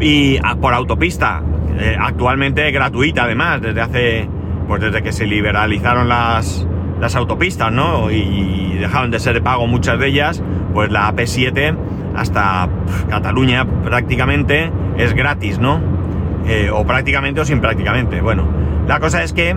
Y 0.00 0.38
por 0.60 0.74
autopista, 0.74 1.42
eh, 1.78 1.96
actualmente 1.98 2.70
gratuita 2.70 3.24
además, 3.24 3.62
desde 3.62 3.80
hace, 3.80 4.28
pues 4.68 4.82
desde 4.82 5.02
que 5.02 5.12
se 5.12 5.26
liberalizaron 5.26 6.08
las, 6.08 6.66
las 7.00 7.16
autopistas, 7.16 7.72
¿no? 7.72 8.10
Y 8.10 8.76
dejaron 8.78 9.10
de 9.10 9.18
ser 9.18 9.34
de 9.34 9.40
pago 9.40 9.66
muchas 9.66 9.98
de 9.98 10.08
ellas, 10.08 10.42
pues 10.74 10.90
la 10.90 11.10
AP7 11.10 11.76
hasta 12.14 12.68
Cataluña 13.08 13.66
prácticamente 13.82 14.70
es 14.98 15.14
gratis, 15.14 15.58
¿no? 15.58 15.80
Eh, 16.46 16.70
o 16.72 16.86
prácticamente 16.86 17.40
o 17.40 17.44
sin 17.44 17.60
prácticamente. 17.60 18.20
Bueno, 18.20 18.44
la 18.86 19.00
cosa 19.00 19.22
es 19.22 19.32
que, 19.32 19.56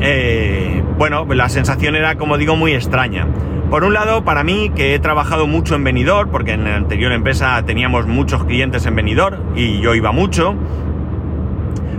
eh, 0.00 0.82
bueno, 0.98 1.26
la 1.26 1.48
sensación 1.48 1.94
era, 1.96 2.16
como 2.16 2.38
digo, 2.38 2.56
muy 2.56 2.72
extraña. 2.72 3.26
Por 3.70 3.84
un 3.84 3.94
lado, 3.94 4.24
para 4.24 4.44
mí, 4.44 4.70
que 4.74 4.94
he 4.94 4.98
trabajado 4.98 5.46
mucho 5.46 5.74
en 5.74 5.84
Benidorm, 5.84 6.30
porque 6.30 6.52
en 6.52 6.64
la 6.64 6.76
anterior 6.76 7.12
empresa 7.12 7.62
teníamos 7.64 8.06
muchos 8.06 8.44
clientes 8.44 8.86
en 8.86 8.94
Benidorm 8.94 9.56
y 9.56 9.80
yo 9.80 9.94
iba 9.94 10.12
mucho, 10.12 10.54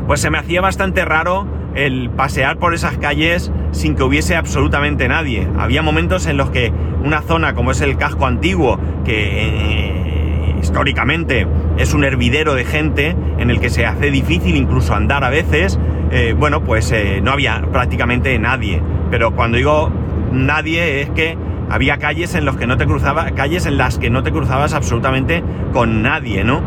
pues 0.07 0.21
se 0.21 0.29
me 0.29 0.37
hacía 0.37 0.61
bastante 0.61 1.03
raro 1.03 1.47
el 1.73 2.09
pasear 2.09 2.57
por 2.57 2.73
esas 2.73 2.97
calles 2.97 3.51
sin 3.71 3.95
que 3.95 4.03
hubiese 4.03 4.35
absolutamente 4.35 5.07
nadie. 5.07 5.47
Había 5.57 5.81
momentos 5.81 6.27
en 6.27 6.37
los 6.37 6.49
que 6.49 6.71
una 7.03 7.21
zona 7.21 7.53
como 7.53 7.71
es 7.71 7.81
el 7.81 7.97
casco 7.97 8.25
antiguo, 8.25 8.79
que 9.03 9.31
eh, 9.41 10.55
históricamente 10.61 11.47
es 11.77 11.93
un 11.93 12.03
hervidero 12.03 12.53
de 12.55 12.65
gente 12.65 13.15
en 13.37 13.49
el 13.49 13.59
que 13.59 13.69
se 13.69 13.85
hace 13.85 14.11
difícil 14.11 14.55
incluso 14.55 14.93
andar 14.95 15.23
a 15.23 15.29
veces, 15.29 15.79
eh, 16.11 16.33
bueno, 16.37 16.63
pues 16.63 16.91
eh, 16.91 17.19
no 17.21 17.31
había 17.31 17.61
prácticamente 17.71 18.37
nadie. 18.39 18.81
Pero 19.11 19.31
cuando 19.35 19.57
digo 19.57 19.91
nadie 20.31 21.01
es 21.01 21.09
que 21.11 21.37
había 21.69 21.97
calles 21.97 22.35
en 22.35 22.45
los 22.45 22.57
que 22.57 22.67
no 22.67 22.77
te 22.77 22.85
cruzaba, 22.85 23.31
calles 23.31 23.65
en 23.65 23.77
las 23.77 23.97
que 23.97 24.09
no 24.09 24.23
te 24.23 24.31
cruzabas 24.31 24.73
absolutamente 24.73 25.43
con 25.73 26.01
nadie, 26.01 26.43
¿no? 26.43 26.61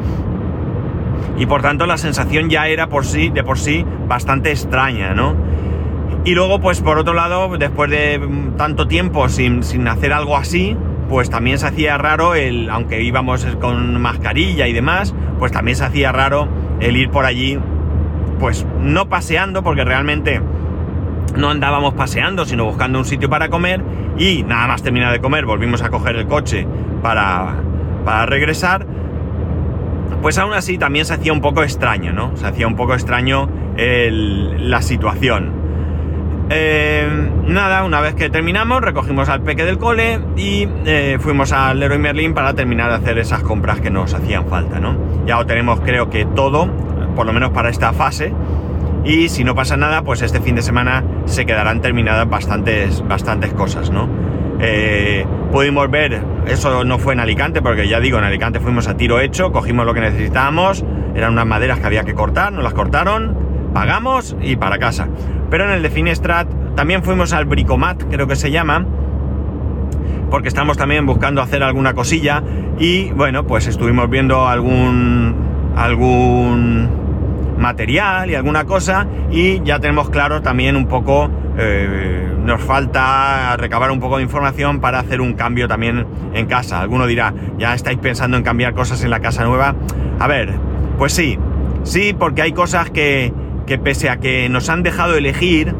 Y 1.39 1.47
por 1.47 1.63
tanto 1.63 1.87
la 1.87 1.99
sensación 1.99 2.51
ya 2.51 2.67
era 2.67 2.89
por 2.89 3.05
sí, 3.05 3.31
de 3.31 3.45
por 3.45 3.59
sí, 3.59 3.85
bastante 4.09 4.51
extraña, 4.51 5.15
¿no? 5.15 5.37
Y 6.25 6.35
luego, 6.35 6.61
pues 6.61 6.81
por 6.81 6.99
otro 6.99 7.15
lado, 7.15 7.57
después 7.57 7.91
de 7.91 8.21
tanto 8.57 8.89
tiempo 8.89 9.29
sin, 9.29 9.63
sin 9.63 9.87
hacer 9.87 10.13
algo 10.13 10.37
así, 10.37 10.77
pues 11.09 11.31
también 11.31 11.59
se 11.59 11.67
hacía 11.67 11.97
raro 11.99 12.35
el, 12.35 12.69
aunque 12.71 13.03
íbamos 13.03 13.45
con 13.61 14.01
mascarilla 14.01 14.67
y 14.69 14.73
demás, 14.73 15.15
pues 15.39 15.53
también 15.53 15.77
se 15.77 15.85
hacía 15.85 16.13
raro 16.13 16.49
el 16.81 16.97
ir 16.97 17.11
por 17.11 17.25
allí, 17.25 17.59
pues 18.39 18.67
no 18.81 19.09
paseando, 19.09 19.63
porque 19.63 19.85
realmente 19.85 20.41
no 21.37 21.51
andábamos 21.51 21.95
paseando, 21.95 22.45
sino 22.45 22.65
buscando 22.65 22.99
un 22.99 23.05
sitio 23.05 23.29
para 23.29 23.49
comer 23.49 23.83
y 24.19 24.43
nada 24.43 24.67
más 24.67 24.83
terminar 24.83 25.13
de 25.13 25.21
comer 25.21 25.47
volvimos 25.47 25.83
a 25.83 25.91
coger 25.91 26.17
el 26.17 26.27
coche 26.27 26.67
para, 27.03 27.57
para 28.05 28.27
regresar. 28.27 28.87
Pues 30.21 30.37
aún 30.39 30.53
así 30.53 30.79
también 30.79 31.05
se 31.05 31.15
hacía 31.15 31.33
un 31.33 31.41
poco 31.41 31.63
extraño, 31.63 32.13
¿no? 32.13 32.37
Se 32.37 32.47
hacía 32.47 32.67
un 32.67 32.75
poco 32.75 32.95
extraño 32.95 33.49
la 33.77 34.83
situación. 34.83 35.58
Eh, 36.51 37.07
nada, 37.47 37.85
una 37.85 38.01
vez 38.01 38.15
que 38.15 38.31
terminamos, 38.31 38.81
recogimos 38.81 39.29
al 39.29 39.43
peque 39.43 39.65
del 39.65 39.77
cole 39.77 40.19
y 40.37 40.67
eh, 40.87 41.19
fuimos 41.21 41.53
al 41.53 41.79
Leroy 41.79 41.99
Merlin 41.99 42.33
para 42.33 42.55
terminar 42.55 42.89
de 42.89 42.97
hacer 42.97 43.19
esas 43.19 43.43
compras 43.43 43.81
que 43.81 43.91
nos 43.91 44.15
hacían 44.15 44.47
falta, 44.47 44.81
¿no? 44.81 44.97
Ya 45.27 45.37
lo 45.37 45.47
tenemos, 45.47 45.81
creo 45.81 46.09
que 46.09 46.25
todo, 46.25 46.71
por 47.15 47.27
lo 47.27 47.33
menos 47.33 47.51
para 47.51 47.69
esta 47.69 47.93
fase. 47.93 48.33
Y 49.05 49.29
si 49.29 49.45
no 49.45 49.55
pasa 49.55 49.77
nada, 49.77 50.03
pues 50.03 50.23
este 50.23 50.41
fin 50.41 50.55
de 50.55 50.63
semana 50.63 51.05
se 51.27 51.45
quedarán 51.45 51.81
terminadas 51.81 52.29
bastantes, 52.29 53.07
bastantes 53.07 53.53
cosas, 53.53 53.91
¿no? 53.91 54.09
Eh, 54.61 55.25
pudimos 55.53 55.91
ver, 55.91 56.21
eso 56.47 56.83
no 56.85 56.99
fue 56.99 57.13
en 57.13 57.21
Alicante, 57.21 57.63
porque 57.63 57.89
ya 57.89 58.01
digo, 58.01 58.19
en 58.19 58.25
Alicante 58.25 58.59
fuimos 58.59 58.89
a 58.89 58.97
tiro 58.97 59.21
hecho, 59.21 59.53
cogimos 59.53 59.87
lo 59.87 59.95
que 59.95 60.01
necesitábamos, 60.01 60.85
eran 61.15 61.33
unas 61.33 61.47
maderas 61.47 61.79
que 61.79 61.87
había 61.87 62.05
que 62.05 62.15
cortar, 62.15 62.53
nos 62.53 62.65
las 62.65 62.75
cortaron, 62.75 63.37
pagamos 63.73 64.37
y 64.41 64.57
para 64.57 64.79
casa. 64.79 65.09
Pero 65.51 65.65
en 65.65 65.71
el 65.71 65.83
de 65.83 65.91
Finestrat 65.91 66.49
también 66.75 67.03
fuimos 67.03 67.33
al 67.33 67.47
Bricomat, 67.47 68.05
creo 68.11 68.27
que 68.27 68.37
se 68.37 68.51
llama, 68.51 68.85
porque 70.31 70.49
estamos 70.49 70.77
también 70.77 71.07
buscando 71.07 71.43
hacer 71.43 71.63
alguna 71.63 71.95
cosilla 71.95 72.43
y 72.79 73.11
bueno, 73.11 73.47
pues 73.47 73.67
estuvimos 73.67 74.09
viendo 74.11 74.47
algún 74.47 75.35
algún 75.77 76.89
material 77.59 78.31
y 78.31 78.35
alguna 78.35 78.65
cosa 78.65 79.07
y 79.31 79.63
ya 79.63 79.81
tenemos 79.81 80.11
claro 80.11 80.43
también 80.43 80.77
un 80.77 80.87
poco 80.87 81.31
eh, 81.57 82.29
nos 82.45 82.63
falta 82.63 83.57
recabar 83.57 83.91
un 83.91 84.01
poco 84.01 84.19
de 84.19 84.23
información 84.23 84.81
para 84.81 85.01
hacer 85.01 85.21
un 85.21 85.35
cambio 85.35 85.69
también 85.69 86.07
en 86.33 86.47
casa. 86.47 86.81
Alguno 86.81 87.07
dirá, 87.07 87.35
ya 87.59 87.75
estáis 87.75 87.99
pensando 87.99 88.37
en 88.37 88.43
cambiar 88.43 88.75
cosas 88.75 89.03
en 89.05 89.11
la 89.11 89.21
casa 89.21 89.45
nueva. 89.45 89.75
A 90.19 90.27
ver, 90.29 90.55
pues 90.97 91.13
sí, 91.13 91.39
sí, 91.83 92.15
porque 92.19 92.43
hay 92.43 92.53
cosas 92.53 92.91
que, 92.91 93.33
que 93.69 93.79
pese 93.79 94.09
a 94.09 94.17
que 94.17 94.49
nos 94.49 94.71
han 94.71 94.83
dejado 94.83 95.15
elegir, 95.15 95.75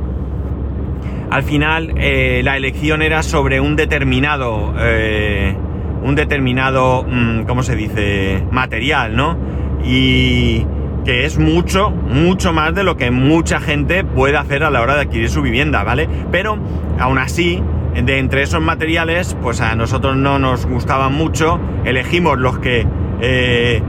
al 1.31 1.43
final 1.43 1.95
eh, 1.97 2.43
la 2.45 2.59
elección 2.59 3.01
era 3.01 3.23
sobre 3.23 3.61
un 3.61 3.77
determinado, 3.77 4.75
eh, 4.79 5.57
un 6.03 6.15
determinado, 6.15 7.07
mm, 7.09 7.45
¿cómo 7.45 7.63
se 7.63 7.77
dice? 7.77 8.45
Material, 8.51 9.17
¿no? 9.17 9.39
Y 9.83 10.67
que 11.07 11.25
es 11.25 11.39
mucho, 11.39 11.91
mucho 11.91 12.53
más 12.53 12.75
de 12.75 12.85
lo 12.85 12.99
que 12.99 13.11
mucha 13.11 13.59
gente 13.59 14.05
puede 14.05 14.37
hacer 14.37 14.65
a 14.65 14.71
la 14.71 14.83
hora 14.83 14.95
de 14.95 15.01
adquirir 15.03 15.31
su 15.31 15.41
vivienda, 15.41 15.83
¿vale? 15.83 16.07
Pero 16.31 16.59
aún 16.99 17.17
así, 17.17 17.63
de 17.95 18.19
entre 18.19 18.43
esos 18.43 18.61
materiales, 18.61 19.35
pues 19.41 19.63
a 19.63 19.75
nosotros 19.77 20.15
no 20.15 20.39
nos 20.39 20.67
gustaban 20.67 21.15
mucho, 21.15 21.59
elegimos 21.87 22.39
los 22.39 22.59
que 22.59 22.87
eh, 23.23 23.83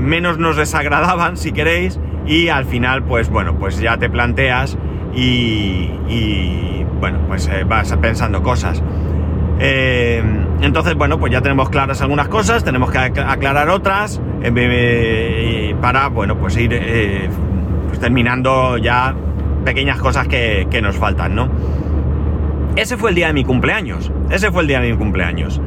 menos 0.00 0.38
nos 0.38 0.56
desagradaban, 0.56 1.36
si 1.36 1.50
queréis, 1.50 1.98
y 2.32 2.48
al 2.48 2.64
final 2.64 3.02
pues 3.02 3.28
bueno 3.28 3.56
pues 3.58 3.78
ya 3.78 3.98
te 3.98 4.08
planteas 4.08 4.78
y, 5.14 5.90
bueno 6.98 7.18
pues 7.28 7.46
eh, 7.48 7.64
vas 7.64 7.94
pensando 8.00 8.42
cosas. 8.42 8.82
Eh, 9.58 10.22
entonces 10.62 10.94
bueno 10.94 11.18
pues 11.18 11.30
ya 11.30 11.42
tenemos 11.42 11.68
claras 11.68 12.00
algunas 12.00 12.28
cosas 12.28 12.64
tenemos 12.64 12.90
que 12.90 12.98
aclarar 12.98 13.68
otras 13.68 14.20
eh, 14.42 15.76
para 15.82 16.08
bueno 16.08 16.38
pues 16.38 16.56
ir 16.56 16.70
pues 17.88 18.00
terminando 18.00 18.78
ya 18.78 19.14
pequeñas 19.64 19.98
cosas 19.98 20.26
que 20.26 20.80
nos 20.82 20.96
faltan 20.96 21.34
no 21.34 21.50
ese 22.76 22.96
fue 22.96 23.10
el 23.10 23.16
día 23.16 23.26
de 23.26 23.34
mi 23.34 23.44
cumpleaños 23.44 24.10
ese 24.30 24.50
fue 24.50 24.62
el 24.62 24.68
día 24.68 24.80
de 24.80 24.92
mi 24.92 24.96
cumpleaños. 24.96 25.60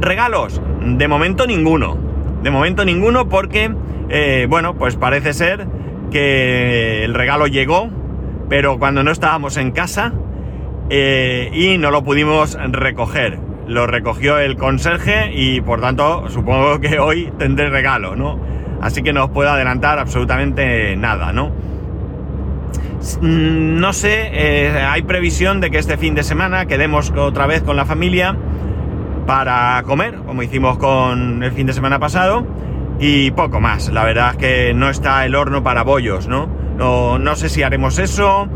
Regalos 0.00 0.62
de 0.80 1.08
momento 1.08 1.46
ninguno 1.46 1.98
de 2.42 2.50
momento 2.50 2.84
ninguno 2.84 3.28
porque 3.28 3.74
bueno 4.48 4.76
pues 4.76 4.94
parece 4.96 5.34
ser 5.34 5.66
que 6.10 7.04
el 7.04 7.14
regalo 7.14 7.46
llegó, 7.46 7.88
pero 8.48 8.78
cuando 8.78 9.02
no 9.02 9.10
estábamos 9.10 9.56
en 9.56 9.72
casa 9.72 10.12
eh, 10.90 11.50
y 11.52 11.78
no 11.78 11.90
lo 11.90 12.04
pudimos 12.04 12.56
recoger. 12.70 13.38
Lo 13.66 13.86
recogió 13.86 14.38
el 14.38 14.56
conserje 14.56 15.32
y 15.34 15.60
por 15.60 15.80
tanto 15.80 16.28
supongo 16.28 16.80
que 16.80 16.98
hoy 17.00 17.32
tendré 17.38 17.68
regalo, 17.68 18.14
¿no? 18.14 18.38
Así 18.80 19.02
que 19.02 19.12
no 19.12 19.24
os 19.24 19.30
puedo 19.30 19.50
adelantar 19.50 19.98
absolutamente 19.98 20.94
nada, 20.96 21.32
¿no? 21.32 21.48
Mm, 23.20 23.78
no 23.80 23.92
sé, 23.92 24.30
eh, 24.32 24.84
hay 24.88 25.02
previsión 25.02 25.60
de 25.60 25.70
que 25.70 25.78
este 25.78 25.96
fin 25.96 26.14
de 26.14 26.22
semana 26.22 26.66
quedemos 26.66 27.12
otra 27.16 27.46
vez 27.46 27.62
con 27.62 27.76
la 27.76 27.84
familia 27.84 28.36
para 29.26 29.82
comer, 29.84 30.16
como 30.24 30.42
hicimos 30.42 30.78
con 30.78 31.42
el 31.42 31.50
fin 31.52 31.66
de 31.66 31.72
semana 31.72 31.98
pasado 31.98 32.46
y 32.98 33.30
poco 33.32 33.60
más. 33.60 33.88
La 33.92 34.04
verdad 34.04 34.30
es 34.32 34.36
que 34.36 34.74
no 34.74 34.88
está 34.88 35.24
el 35.24 35.34
horno 35.34 35.62
para 35.62 35.82
bollos, 35.82 36.28
¿no? 36.28 36.48
No, 36.76 37.18
no 37.18 37.36
sé 37.36 37.48
si 37.48 37.62
haremos 37.62 37.98
eso 37.98 38.48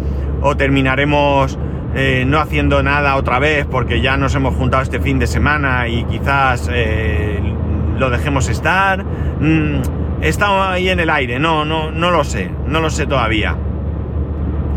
o 0.42 0.56
terminaremos 0.56 1.58
eh, 1.94 2.24
no 2.26 2.38
haciendo 2.38 2.82
nada 2.82 3.16
otra 3.16 3.38
vez 3.38 3.66
porque 3.68 4.00
ya 4.00 4.16
nos 4.16 4.34
hemos 4.34 4.54
juntado 4.54 4.82
este 4.82 5.00
fin 5.00 5.18
de 5.18 5.26
semana 5.26 5.88
y 5.88 6.04
quizás 6.04 6.70
eh, 6.72 7.40
lo 7.98 8.10
dejemos 8.10 8.48
estar. 8.48 9.04
Mm, 9.04 9.80
está 10.22 10.72
ahí 10.72 10.88
en 10.88 11.00
el 11.00 11.10
aire, 11.10 11.38
no, 11.38 11.64
no, 11.64 11.90
no 11.90 12.10
lo 12.10 12.24
sé, 12.24 12.50
no 12.66 12.80
lo 12.80 12.90
sé 12.90 13.06
todavía. 13.06 13.56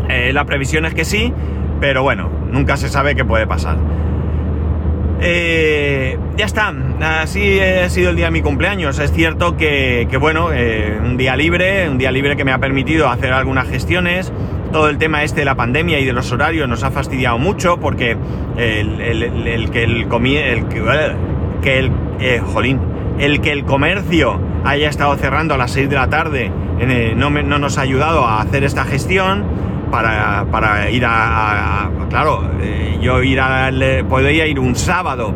Eh, 0.08 0.32
la 0.32 0.44
previsión 0.44 0.84
es 0.86 0.94
que 0.94 1.04
sí, 1.04 1.32
pero 1.80 2.02
bueno, 2.02 2.28
nunca 2.50 2.76
se 2.76 2.88
sabe 2.88 3.14
qué 3.14 3.24
puede 3.24 3.46
pasar. 3.46 3.76
Eh, 5.20 6.18
ya 6.36 6.44
está, 6.44 6.74
así 7.22 7.60
ha 7.60 7.88
sido 7.88 8.10
el 8.10 8.16
día 8.16 8.26
de 8.26 8.30
mi 8.32 8.42
cumpleaños. 8.42 8.98
Es 8.98 9.12
cierto 9.12 9.56
que, 9.56 10.08
bueno, 10.20 10.52
eh, 10.52 10.98
un 11.02 11.16
día 11.16 11.36
libre, 11.36 11.88
un 11.88 11.98
día 11.98 12.10
libre 12.10 12.36
que 12.36 12.44
me 12.44 12.52
ha 12.52 12.58
permitido 12.58 13.08
hacer 13.08 13.32
algunas 13.32 13.68
gestiones. 13.68 14.32
Todo 14.72 14.88
el 14.88 14.98
tema 14.98 15.22
este 15.22 15.40
de 15.40 15.44
la 15.44 15.54
pandemia 15.54 16.00
y 16.00 16.04
de 16.04 16.12
los 16.12 16.32
horarios 16.32 16.68
nos 16.68 16.82
ha 16.82 16.90
fastidiado 16.90 17.38
mucho 17.38 17.78
porque 17.78 18.16
el, 18.56 19.70
que 19.70 19.84
el, 19.84 20.02
el 20.02 20.28
que 21.62 21.78
el 21.78 21.92
eh, 22.20 22.40
jolín, 22.44 22.80
el 23.18 23.40
que 23.40 23.52
el 23.52 23.64
comercio 23.64 24.40
haya 24.64 24.88
estado 24.88 25.14
cerrando 25.16 25.54
a 25.54 25.58
las 25.58 25.70
6 25.70 25.88
de 25.88 25.94
la 25.94 26.08
tarde 26.08 26.50
no, 27.16 27.30
no 27.30 27.58
nos 27.58 27.78
ha 27.78 27.82
ayudado 27.82 28.26
a 28.26 28.40
hacer 28.40 28.64
esta 28.64 28.84
gestión 28.84 29.44
para, 30.50 30.90
ir 30.90 31.04
a, 31.06 31.88
claro, 32.10 32.42
eh, 32.60 32.98
yo 33.00 33.22
ir 33.22 33.40
al, 33.40 34.04
podría 34.08 34.46
ir 34.46 34.58
un 34.58 34.74
sábado, 34.74 35.32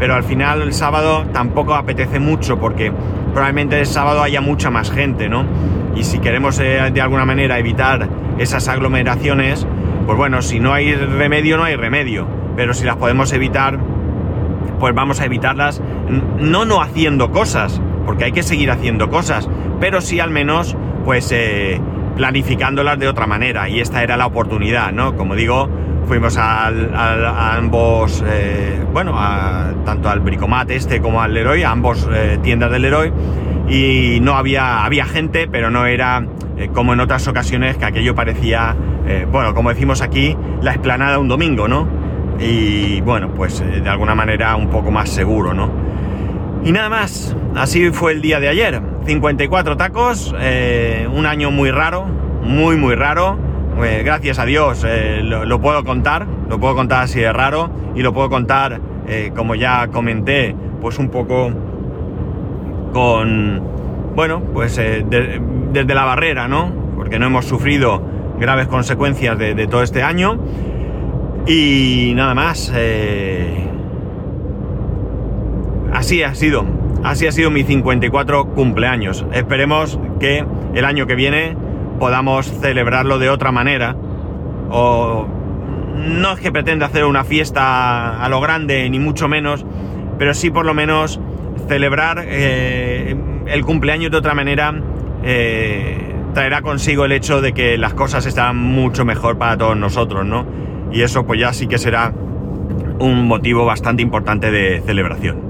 pero 0.00 0.14
al 0.14 0.24
final 0.24 0.62
el 0.62 0.72
sábado 0.72 1.26
tampoco 1.32 1.74
apetece 1.74 2.18
mucho 2.18 2.58
porque 2.58 2.92
probablemente 3.32 3.78
el 3.78 3.86
sábado 3.86 4.22
haya 4.22 4.40
mucha 4.40 4.70
más 4.70 4.90
gente, 4.90 5.28
¿no? 5.28 5.44
Y 5.94 6.02
si 6.02 6.18
queremos 6.18 6.58
eh, 6.58 6.90
de 6.92 7.00
alguna 7.00 7.24
manera 7.24 7.58
evitar 7.60 8.08
esas 8.38 8.66
aglomeraciones, 8.66 9.64
pues 10.06 10.18
bueno, 10.18 10.42
si 10.42 10.58
no 10.58 10.72
hay 10.72 10.92
remedio, 10.92 11.56
no 11.56 11.64
hay 11.64 11.76
remedio, 11.76 12.26
pero 12.56 12.74
si 12.74 12.84
las 12.84 12.96
podemos 12.96 13.32
evitar, 13.32 13.78
pues 14.80 14.92
vamos 14.92 15.20
a 15.20 15.26
evitarlas, 15.26 15.80
no 16.38 16.64
no 16.64 16.82
haciendo 16.82 17.30
cosas, 17.30 17.80
porque 18.06 18.24
hay 18.24 18.32
que 18.32 18.42
seguir 18.42 18.72
haciendo 18.72 19.08
cosas, 19.08 19.48
pero 19.78 20.00
sí 20.00 20.18
al 20.18 20.30
menos, 20.30 20.76
pues... 21.04 21.30
Eh, 21.30 21.80
planificándolas 22.20 22.98
de 22.98 23.08
otra 23.08 23.26
manera 23.26 23.70
y 23.70 23.80
esta 23.80 24.02
era 24.02 24.14
la 24.18 24.26
oportunidad, 24.26 24.92
¿no? 24.92 25.16
Como 25.16 25.34
digo, 25.34 25.70
fuimos 26.06 26.36
a 26.36 26.66
ambos, 27.56 28.22
eh, 28.28 28.78
bueno, 28.92 29.14
tanto 29.86 30.10
al 30.10 30.20
Bricomat 30.20 30.70
este 30.70 31.00
como 31.00 31.22
al 31.22 31.32
Leroy, 31.32 31.62
a 31.62 31.70
ambos 31.70 32.06
eh, 32.12 32.38
tiendas 32.42 32.70
del 32.72 32.82
Leroy 32.82 33.10
y 33.70 34.18
no 34.20 34.34
había, 34.34 34.84
había 34.84 35.06
gente, 35.06 35.48
pero 35.50 35.70
no 35.70 35.86
era 35.86 36.22
eh, 36.58 36.68
como 36.74 36.92
en 36.92 37.00
otras 37.00 37.26
ocasiones 37.26 37.78
que 37.78 37.86
aquello 37.86 38.14
parecía, 38.14 38.76
bueno, 39.32 39.54
como 39.54 39.70
decimos 39.70 40.02
aquí, 40.02 40.36
la 40.60 40.72
explanada 40.72 41.18
un 41.18 41.28
domingo, 41.28 41.68
¿no? 41.68 41.88
Y 42.38 43.00
bueno, 43.00 43.32
pues 43.34 43.60
de 43.60 43.88
alguna 43.88 44.14
manera 44.14 44.54
un 44.56 44.68
poco 44.68 44.90
más 44.90 45.08
seguro, 45.08 45.54
¿no? 45.54 45.89
Y 46.64 46.72
nada 46.72 46.88
más, 46.88 47.36
así 47.56 47.90
fue 47.90 48.12
el 48.12 48.22
día 48.22 48.40
de 48.40 48.48
ayer. 48.48 48.80
54 49.06 49.76
tacos, 49.76 50.34
un 51.12 51.26
año 51.26 51.50
muy 51.50 51.70
raro, 51.70 52.06
muy 52.42 52.76
muy 52.76 52.94
raro. 52.94 53.38
gracias 54.04 54.38
a 54.38 54.44
Dios 54.44 54.86
lo, 55.22 55.44
lo, 55.46 55.60
puedo 55.60 55.84
contar, 55.84 56.26
lo 56.48 56.60
puedo 56.60 56.74
contar 56.74 57.04
así 57.04 57.20
de 57.20 57.32
raro 57.32 57.70
y 57.94 58.02
lo 58.02 58.12
puedo 58.12 58.28
contar, 58.28 58.80
como 59.34 59.54
ya 59.54 59.88
comenté, 59.88 60.54
pues 60.80 60.98
un 60.98 61.08
poco 61.08 61.50
con, 62.92 63.62
bueno, 64.14 64.42
pues 64.52 64.78
eh, 64.78 65.04
desde 65.72 65.94
la 65.94 66.04
barrera, 66.04 66.48
¿no? 66.48 66.72
Porque 66.96 67.18
no 67.18 67.26
hemos 67.26 67.46
sufrido 67.46 68.02
graves 68.38 68.66
consecuencias 68.66 69.38
de, 69.38 69.66
todo 69.66 69.82
este 69.82 70.02
año. 70.02 70.38
Y 71.46 72.12
nada 72.14 72.34
más. 72.34 72.72
Eh, 72.74 73.69
así 75.92 76.22
ha 76.22 76.34
sido. 76.34 76.64
Así 77.02 77.26
ha 77.26 77.32
sido 77.32 77.50
mi 77.50 77.62
54 77.62 78.46
cumpleaños. 78.54 79.24
Esperemos 79.32 79.98
que 80.18 80.44
el 80.74 80.84
año 80.84 81.06
que 81.06 81.14
viene 81.14 81.56
podamos 81.98 82.46
celebrarlo 82.60 83.18
de 83.18 83.30
otra 83.30 83.52
manera. 83.52 83.96
O 84.70 85.26
no 85.96 86.32
es 86.32 86.40
que 86.40 86.52
pretenda 86.52 86.86
hacer 86.86 87.04
una 87.04 87.24
fiesta 87.24 88.22
a 88.22 88.28
lo 88.28 88.40
grande, 88.40 88.88
ni 88.90 88.98
mucho 88.98 89.28
menos, 89.28 89.64
pero 90.18 90.34
sí 90.34 90.50
por 90.50 90.66
lo 90.66 90.74
menos 90.74 91.20
celebrar 91.68 92.24
eh, 92.26 93.16
el 93.46 93.64
cumpleaños 93.64 94.10
de 94.10 94.16
otra 94.16 94.34
manera 94.34 94.74
eh, 95.22 96.14
traerá 96.34 96.62
consigo 96.62 97.04
el 97.04 97.12
hecho 97.12 97.40
de 97.40 97.52
que 97.52 97.76
las 97.76 97.94
cosas 97.94 98.26
están 98.26 98.56
mucho 98.56 99.04
mejor 99.04 99.38
para 99.38 99.56
todos 99.56 99.76
nosotros, 99.76 100.24
¿no? 100.24 100.46
Y 100.92 101.02
eso 101.02 101.26
pues 101.26 101.40
ya 101.40 101.52
sí 101.52 101.66
que 101.66 101.78
será 101.78 102.12
un 102.98 103.26
motivo 103.26 103.64
bastante 103.64 104.02
importante 104.02 104.50
de 104.50 104.82
celebración. 104.84 105.49